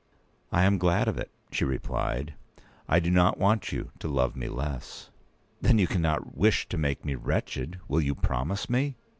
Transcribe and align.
"I 0.51 0.63
am 0.63 0.79
glad 0.79 1.07
of 1.07 1.19
it," 1.19 1.29
she 1.51 1.63
replied; 1.63 2.33
"I 2.89 2.99
do 2.99 3.11
not 3.11 3.37
want 3.37 3.71
you 3.71 3.91
to 3.99 4.07
love 4.07 4.35
me 4.35 4.49
less." 4.49 5.11
"Then 5.61 5.77
you 5.77 5.85
cannot 5.85 6.35
wish 6.35 6.67
to 6.69 6.77
make 6.79 7.05
me 7.05 7.13
wretched! 7.13 7.79
Will 7.87 8.01
you 8.01 8.15
promise 8.15 8.67
me?" 8.67 8.95